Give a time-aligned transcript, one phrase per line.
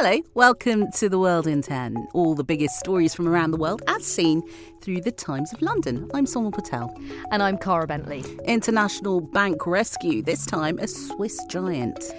[0.00, 2.06] Hello, welcome to The World in 10.
[2.14, 4.44] All the biggest stories from around the world as seen
[4.80, 6.08] through the Times of London.
[6.14, 6.96] I'm Sonal Patel.
[7.32, 8.22] And I'm Cara Bentley.
[8.44, 12.14] International bank rescue, this time a Swiss giant.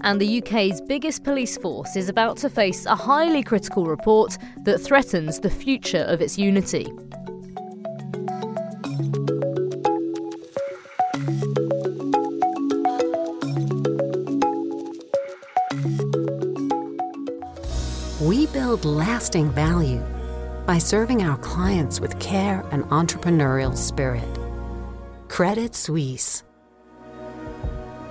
[0.00, 4.80] And the UK's biggest police force is about to face a highly critical report that
[4.80, 6.90] threatens the future of its unity.
[18.90, 20.02] Lasting value
[20.66, 24.28] by serving our clients with care and entrepreneurial spirit.
[25.28, 26.42] Credit Suisse.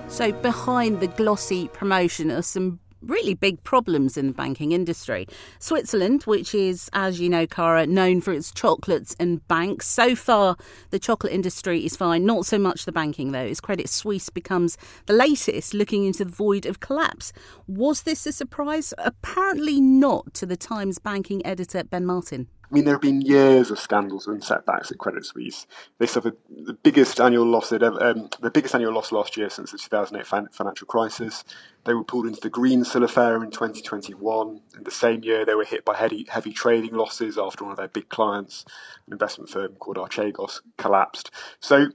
[0.08, 5.26] So, behind the glossy promotion are some really big problems in the banking industry.
[5.58, 9.86] Switzerland, which is, as you know, Cara, known for its chocolates and banks.
[9.86, 10.56] So far,
[10.90, 12.24] the chocolate industry is fine.
[12.24, 16.30] Not so much the banking, though, as Credit Suisse becomes the latest looking into the
[16.30, 17.32] void of collapse.
[17.66, 18.92] Was this a surprise?
[18.98, 22.48] Apparently not to the Times banking editor, Ben Martin.
[22.70, 25.66] I mean, there have been years of scandals and setbacks at Credit Suisse.
[25.98, 29.78] They suffered the biggest annual loss, um, the biggest annual loss last year since the
[29.78, 31.42] 2008 financial crisis.
[31.84, 34.60] They were pulled into the Greensill affair in 2021.
[34.76, 37.78] In the same year, they were hit by heavy, heavy trading losses after one of
[37.78, 38.64] their big clients,
[39.08, 41.32] an investment firm called Archegos, collapsed.
[41.58, 41.88] So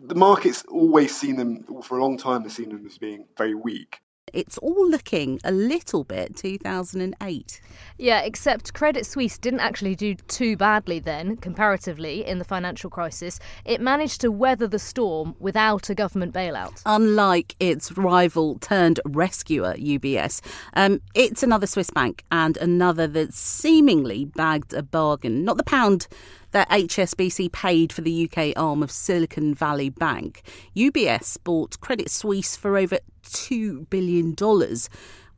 [0.00, 3.54] the market's always seen them, for a long time, has seen them as being very
[3.54, 4.00] weak
[4.32, 7.60] it's all looking a little bit 2008.
[7.98, 13.38] Yeah, except Credit Suisse didn't actually do too badly then, comparatively, in the financial crisis.
[13.64, 16.82] It managed to weather the storm without a government bailout.
[16.86, 20.40] Unlike its rival turned rescuer, UBS,
[20.74, 25.44] um, it's another Swiss bank and another that seemingly bagged a bargain.
[25.44, 26.06] Not the pound
[26.52, 30.42] that HSBC paid for the UK arm of Silicon Valley Bank.
[30.76, 34.34] UBS bought Credit Suisse for over $2 billion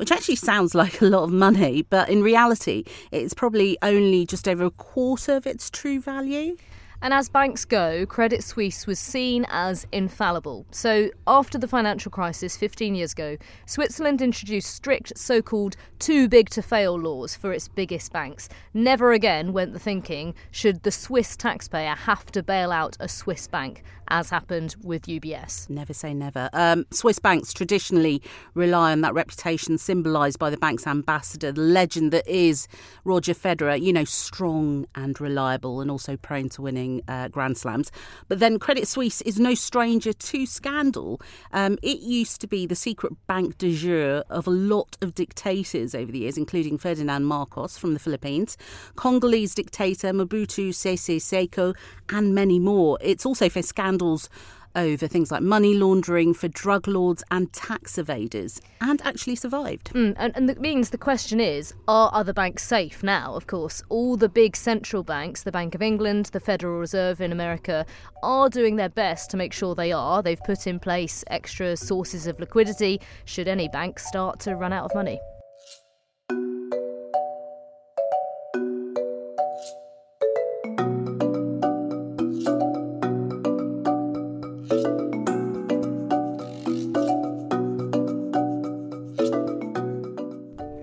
[0.02, 4.48] which actually sounds like a lot of money, but in reality, it's probably only just
[4.48, 6.56] over a quarter of its true value.
[7.02, 10.66] And as banks go, Credit Suisse was seen as infallible.
[10.70, 16.48] So, after the financial crisis 15 years ago, Switzerland introduced strict so called too big
[16.50, 18.48] to fail laws for its biggest banks.
[18.72, 23.48] Never again went the thinking should the Swiss taxpayer have to bail out a Swiss
[23.48, 25.68] bank, as happened with UBS.
[25.68, 26.50] Never say never.
[26.52, 28.22] Um, Swiss banks traditionally
[28.54, 32.68] rely on that reputation symbolised by the bank's ambassador, the legend that is
[33.04, 37.56] Roger Federer, you know, strong and reliable and also prone to winning winning uh, Grand
[37.56, 37.90] Slams.
[38.28, 41.20] But then Credit Suisse is no stranger to scandal.
[41.52, 45.94] Um, it used to be the secret bank de jure of a lot of dictators
[45.94, 48.56] over the years, including Ferdinand Marcos from the Philippines,
[48.96, 51.74] Congolese dictator Mobutu Sese Seko,
[52.08, 52.98] and many more.
[53.00, 54.28] It's also faced scandals
[54.74, 59.92] over things like money laundering for drug lords and tax evaders and actually survived.
[59.92, 63.34] Mm, and, and that means the question is are other banks safe now?
[63.34, 67.32] Of course, all the big central banks, the Bank of England, the Federal Reserve in
[67.32, 67.86] America,
[68.22, 70.22] are doing their best to make sure they are.
[70.22, 74.86] They've put in place extra sources of liquidity should any bank start to run out
[74.86, 75.20] of money.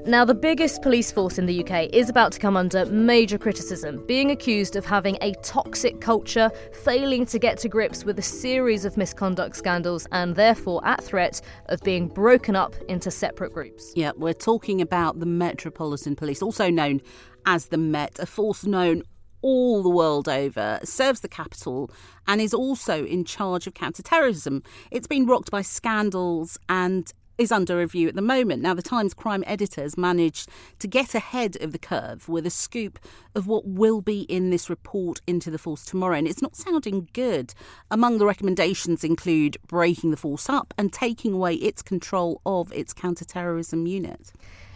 [0.10, 4.04] Now, the biggest police force in the UK is about to come under major criticism,
[4.08, 6.50] being accused of having a toxic culture,
[6.84, 11.42] failing to get to grips with a series of misconduct scandals, and therefore at threat
[11.68, 13.94] of being broken up into separate groups.
[13.96, 17.02] Yeah, we're talking about the Metropolitan Police, also known
[17.46, 19.04] as the Met, a force known
[19.44, 21.92] all the world over, serves the capital,
[22.28, 24.64] and is also in charge of counter-terrorism.
[24.90, 28.62] It's been rocked by scandals and is under review at the moment.
[28.62, 30.50] Now, the Times crime editors managed
[30.80, 33.00] to get ahead of the curve with a scoop
[33.34, 36.18] of what will be in this report into the force tomorrow.
[36.18, 37.54] And it's not sounding good.
[37.90, 42.94] Among the recommendations include breaking the force up and taking away its control of its
[42.94, 44.34] counter-terrorism unit.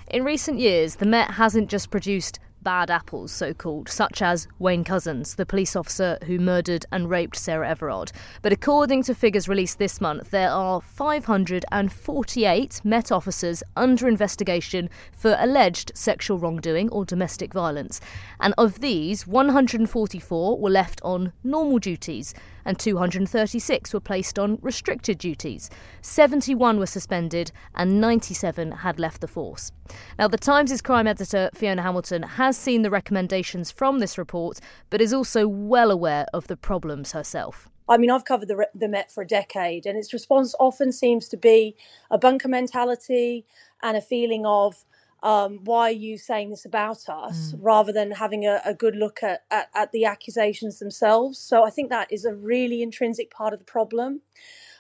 [0.10, 4.84] In recent years, the Met hasn't just produced bad apples, so called, such as Wayne
[4.84, 8.12] Couzens, the police officer who murdered and raped Sarah Everard.
[8.42, 15.36] But according to figures released this month, there are 548 Met officers under investigation for
[15.40, 18.02] alleged sexual wrongdoing or domestic violence.
[18.40, 22.34] And of these, 144 were left on normal duties
[22.66, 25.70] and 236 were placed on restricted duties.
[26.02, 29.72] 71 were suspended and 97 had left the force.
[30.18, 35.02] Now, the Times' crime editor Fiona Hamilton has seen the recommendations from this report, but
[35.02, 37.70] is also well aware of the problems herself.
[37.88, 41.28] I mean, I've covered the, the Met for a decade, and its response often seems
[41.30, 41.76] to be
[42.10, 43.46] a bunker mentality
[43.82, 44.86] and a feeling of
[45.24, 47.60] um, why are you saying this about us mm.
[47.62, 51.40] rather than having a, a good look at, at, at, the accusations themselves.
[51.40, 54.20] So I think that is a really intrinsic part of the problem.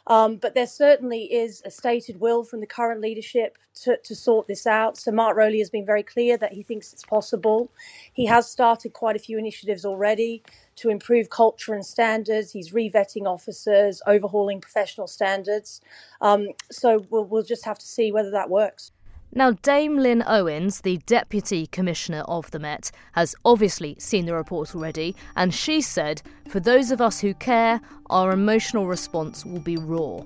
[0.05, 4.47] Um, but there certainly is a stated will from the current leadership to, to sort
[4.47, 4.97] this out.
[4.97, 7.71] So Mark Rowley has been very clear that he thinks it's possible.
[8.11, 10.43] He has started quite a few initiatives already
[10.75, 12.51] to improve culture and standards.
[12.51, 15.79] He's revetting officers, overhauling professional standards.
[16.19, 18.91] Um, so we'll, we'll just have to see whether that works.
[19.35, 24.75] Now, Dame Lynne Owens, the Deputy Commissioner of the Met, has obviously seen the report
[24.75, 27.81] already, and she said, For those of us who care,
[28.11, 30.21] our emotional response will be raw.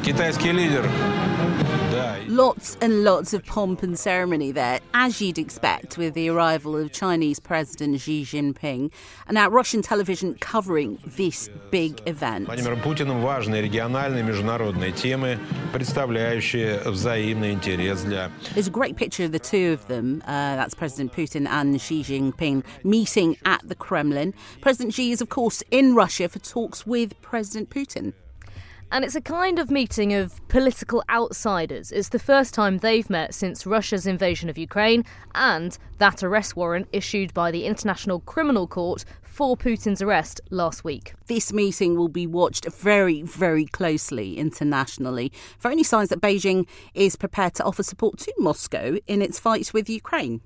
[0.00, 0.88] китайский лидер.
[2.28, 6.92] Lots and lots of pomp and ceremony there, as you'd expect with the arrival of
[6.92, 8.90] Chinese President Xi Jinping.
[9.26, 12.46] And now Russian television covering this big event.
[12.46, 15.38] Владимиром Путиным важные региональные международные темы,
[15.72, 18.30] представляющие взаимный интерес для...
[18.54, 20.22] There's a great picture of the two of them.
[20.26, 24.34] Uh, that's President Putin and Xi Jinping meeting at the Kremlin.
[24.60, 28.12] President Xi is, of course, in Russia for talks with President Putin.
[28.93, 31.91] And it's a kind of meeting of political outsiders.
[31.91, 35.03] It's the first time they've met since Russia's invasion of Ukraine
[35.33, 41.15] and that arrest warrant issued by the International Criminal Court for Putin's arrest last week.
[41.25, 47.15] This meeting will be watched very, very closely internationally for any signs that Beijing is
[47.15, 50.41] prepared to offer support to Moscow in its fight with Ukraine.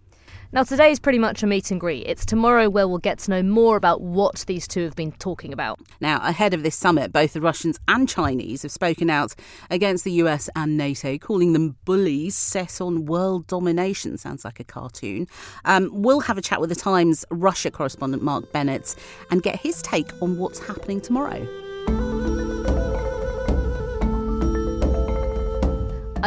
[0.54, 2.08] Now, today is pretty much a meet and greet.
[2.08, 5.52] It's tomorrow where we'll get to know more about what these two have been talking
[5.52, 5.78] about.
[6.00, 9.36] Now, ahead of this summit, both the Russians and Chinese have spoken out
[9.70, 14.18] against the US and NATO, calling them bullies set on world domination.
[14.18, 15.28] Sounds like a cartoon.
[15.66, 18.96] Um, we'll have a chat with the Times Russia correspondent Mark Bennett
[19.30, 21.46] and get his take on what's happening tomorrow.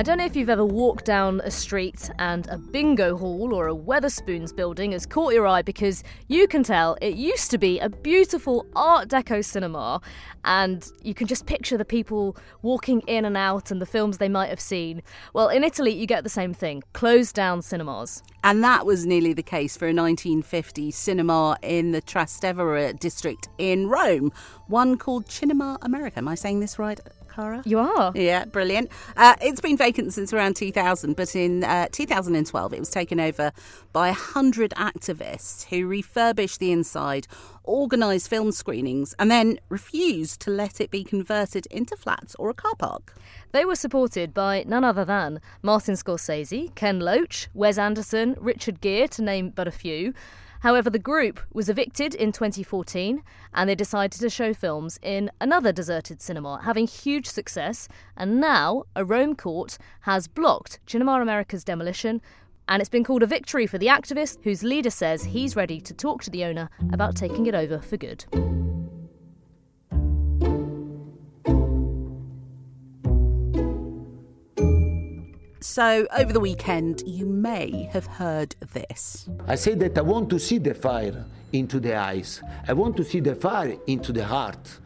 [0.00, 3.69] I don't know if you've ever walked down a street and a bingo hall or
[3.69, 7.78] a Wetherspoons building has caught your eye because you can tell it used to be
[7.80, 10.00] a beautiful Art Deco cinema,
[10.47, 14.30] and you can just picture the people walking in and out and the films they
[14.30, 15.02] might have seen.
[15.35, 18.23] Well, in Italy, you get the same thing closed down cinemas.
[18.42, 23.87] And that was nearly the case for a 1950 cinema in the Trastevere district in
[23.87, 24.33] Rome,
[24.66, 26.16] one called Cinema America.
[26.16, 26.99] Am I saying this right?
[27.40, 27.62] Cara?
[27.64, 28.12] You are?
[28.14, 28.90] Yeah, brilliant.
[29.16, 33.52] Uh, it's been vacant since around 2000, but in uh, 2012 it was taken over
[33.94, 37.26] by 100 activists who refurbished the inside,
[37.64, 42.54] organised film screenings, and then refused to let it be converted into flats or a
[42.54, 43.14] car park.
[43.52, 49.09] They were supported by none other than Martin Scorsese, Ken Loach, Wes Anderson, Richard Gere,
[49.09, 50.12] to name but a few.
[50.61, 53.23] However, the group was evicted in 2014
[53.55, 57.88] and they decided to show films in another deserted cinema, having huge success.
[58.17, 62.21] And now a Rome court has blocked Cinema America's demolition.
[62.69, 65.93] And it's been called a victory for the activist, whose leader says he's ready to
[65.93, 68.25] talk to the owner about taking it over for good.
[75.62, 79.29] So, over the weekend, you may have heard this.
[79.47, 83.05] I say that I want to see the fire into the eyes, I want to
[83.05, 84.79] see the fire into the heart.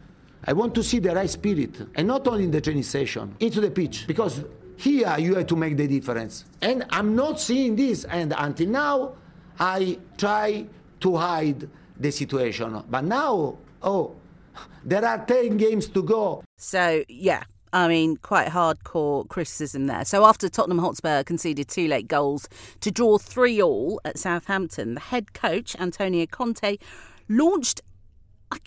[0.47, 3.61] I want to see the right spirit, and not only in the training session, into
[3.61, 4.43] the pitch, because
[4.77, 6.45] here you have to make the difference.
[6.61, 9.13] And I'm not seeing this, and until now,
[9.57, 10.67] I try
[10.99, 12.83] to hide the situation.
[12.89, 14.15] But now, oh,
[14.83, 16.43] there are 10 games to go.
[16.57, 17.43] So, yeah,
[17.75, 20.05] I mean, quite hardcore criticism there.
[20.05, 22.47] So after Tottenham Hotspur conceded two late goals
[22.79, 26.77] to draw three all at Southampton, the head coach Antonio Conte
[27.27, 27.81] launched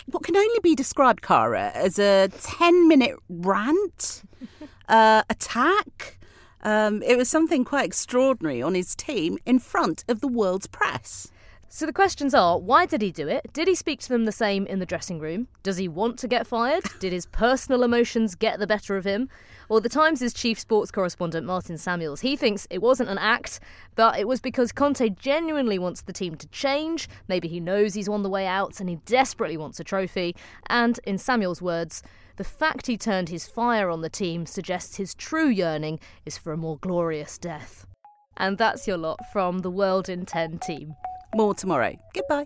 [0.05, 4.21] what can only be described, Cara, as a ten-minute rant,
[4.87, 6.19] uh, attack.
[6.61, 11.31] Um, it was something quite extraordinary on his team in front of the world's press.
[11.71, 13.53] So the questions are why did he do it?
[13.53, 15.47] Did he speak to them the same in the dressing room?
[15.61, 16.83] Does he want to get fired?
[16.99, 19.29] Did his personal emotions get the better of him?
[19.69, 23.59] Well, the Times' chief sports correspondent, Martin Samuels, he thinks it wasn't an act,
[23.93, 27.07] but it was because Conte genuinely wants the team to change.
[27.27, 30.35] Maybe he knows he's on the way out and he desperately wants a trophy.
[30.67, 32.01] And, in Samuel's words,
[32.37, 36.51] the fact he turned his fire on the team suggests his true yearning is for
[36.51, 37.85] a more glorious death.
[38.37, 40.95] And that's your lot from the World in 10 team.
[41.35, 41.95] More tomorrow.
[42.13, 42.45] Goodbye.